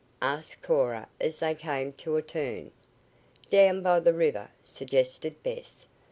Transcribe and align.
asked 0.23 0.63
Cora 0.63 1.07
as 1.19 1.39
they 1.41 1.53
came 1.53 1.93
to 1.93 2.17
a 2.17 2.23
turn. 2.23 2.71
"Down 3.51 3.83
by 3.83 3.99
the 3.99 4.13
river," 4.15 4.49
suggested 4.63 5.35
Bess. 5.43 5.85